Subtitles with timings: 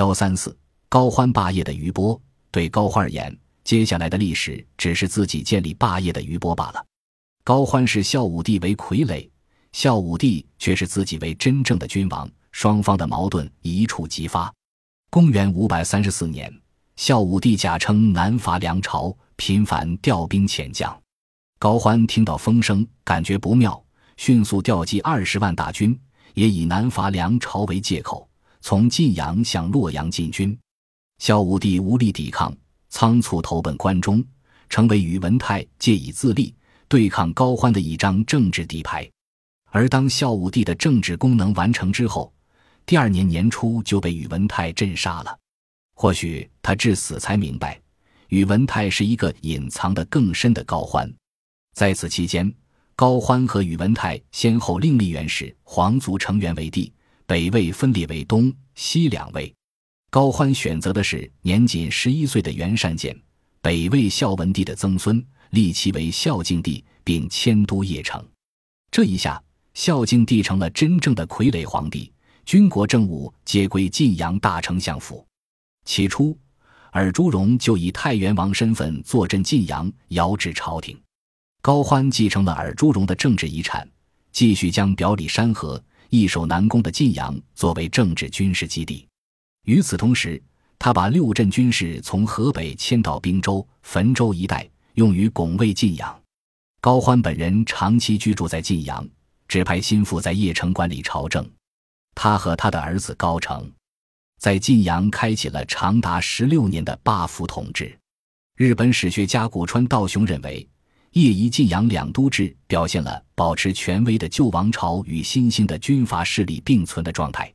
[0.00, 0.56] 幺三四
[0.88, 2.18] 高欢霸业的余波，
[2.50, 6.82] 对高欢而言，接下来的历史只是自己建立霸业的余波罢了。
[7.44, 9.28] 高欢视孝武帝为傀儡，
[9.72, 14.50] 孝武帝却是自己为真正的君王，双方的矛盾一触即发。
[15.10, 16.50] 公元五百三十四年，
[16.96, 20.98] 孝武帝假称南伐梁朝，频繁调兵遣将。
[21.58, 23.78] 高欢听到风声，感觉不妙，
[24.16, 25.94] 迅速调集二十万大军，
[26.32, 28.26] 也以南伐梁朝为借口。
[28.60, 30.56] 从晋阳向洛阳进军，
[31.18, 32.54] 孝武帝无力抵抗，
[32.88, 34.24] 仓促投奔关中，
[34.68, 36.54] 成为宇文泰借以自立、
[36.88, 39.10] 对抗高欢的一张政治底牌。
[39.70, 42.32] 而当孝武帝的政治功能完成之后，
[42.84, 45.38] 第二年年初就被宇文泰镇杀了。
[45.94, 47.80] 或许他至死才明白，
[48.28, 51.12] 宇文泰是一个隐藏的更深的高欢。
[51.74, 52.52] 在此期间，
[52.96, 56.92] 高欢和宇文泰先后另立元氏皇族成员为帝。
[57.30, 59.54] 北魏分裂为东西两魏，
[60.10, 63.16] 高欢选择的是年仅十一岁的袁善简，
[63.62, 68.20] 北魏孝文帝的曾孙，立其为孝敬帝，并迁都邺城。
[68.90, 69.40] 这一下，
[69.74, 72.12] 孝敬帝成了真正的傀儡皇帝，
[72.44, 75.24] 军国政务皆归晋阳大丞相府。
[75.84, 76.36] 起初，
[76.90, 81.00] 尔朱荣就以太原王身份坐镇晋阳，遥指朝廷。
[81.62, 83.88] 高欢继承了尔朱荣的政治遗产，
[84.32, 85.80] 继续将表里山河。
[86.10, 89.06] 易守难攻的晋阳作为政治军事基地，
[89.64, 90.42] 与此同时，
[90.76, 96.20] 他把六镇军士从河北迁到滨州、汾州一带，用于拱卫晋阳。
[96.80, 99.08] 高欢本人长期居住在晋阳，
[99.46, 101.48] 指派心腹在邺城管理朝政。
[102.16, 103.70] 他和他的儿子高澄，
[104.40, 107.96] 在晋阳开启了长达十六年的霸府统治。
[108.56, 110.68] 日本史学家古川道雄认为。
[111.12, 117.52] 夜夷晋阳两都制表现了保持权威的旧王朝与新兴的军阀势力并存的状态。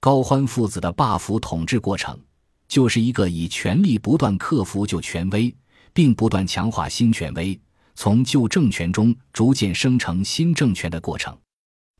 [0.00, 2.18] 高欢父子的霸府统治过程，
[2.68, 5.54] 就是一个以权力不断克服旧权威，
[5.94, 7.58] 并不断强化新权威，
[7.94, 11.34] 从旧政权中逐渐生成新政权的过程。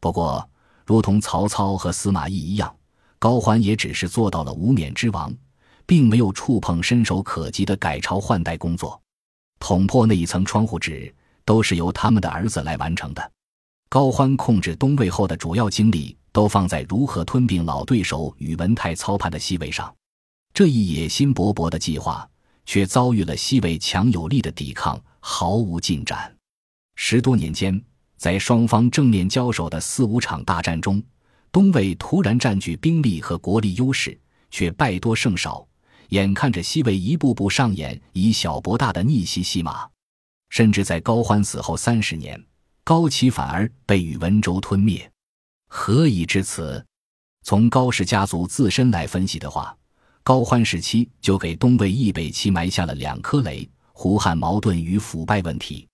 [0.00, 0.46] 不过，
[0.84, 2.74] 如同曹操和司马懿一样，
[3.18, 5.34] 高欢也只是做到了无冕之王，
[5.86, 9.00] 并没有触碰伸手可及的改朝换代工作。
[9.60, 13.30] 捅破那一层窗户纸，都是由他们的儿子来完成的。
[13.88, 19.94] 高欢控制东魏后的主要精力都放在如何吞并老对手宇文泰操盘的西魏上。
[20.52, 22.28] 这一野心勃勃的计划，
[22.66, 26.34] 却遭遇了西魏强有力的抵抗，毫无进展。
[26.96, 27.80] 十多年间，
[28.16, 31.02] 在双方正面交手的四五场大战中，
[31.52, 34.18] 东魏突然占据兵力和国力优势，
[34.50, 35.66] 却败多胜少。
[36.10, 39.88] 眼看着西魏一步步上演以小博大的逆袭戏码，
[40.48, 42.42] 甚至在高欢死后三十年，
[42.84, 45.10] 高齐反而被宇文周吞灭，
[45.68, 46.84] 何以至此？
[47.42, 49.76] 从高氏家族自身来分析的话，
[50.22, 55.86] 高欢时期就给东魏易北齐埋下了两颗雷：胡汉矛盾与腐败问题。